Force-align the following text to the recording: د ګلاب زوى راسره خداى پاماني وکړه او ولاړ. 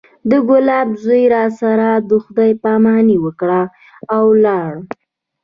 د 0.29 0.31
ګلاب 0.49 0.87
زوى 1.03 1.23
راسره 1.35 1.89
خداى 2.23 2.51
پاماني 2.63 3.17
وکړه 3.25 3.61
او 4.13 4.21
ولاړ. 4.33 4.71